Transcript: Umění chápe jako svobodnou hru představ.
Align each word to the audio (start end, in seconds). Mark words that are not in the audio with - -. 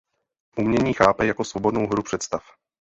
Umění 0.57 0.93
chápe 0.93 1.25
jako 1.25 1.43
svobodnou 1.43 1.87
hru 1.87 2.03
představ. 2.03 2.43